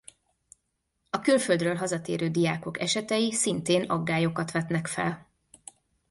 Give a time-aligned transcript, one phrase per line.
[1.09, 5.29] A külföldről hazatérő diákok esetei szintén aggályokat vetnek fel.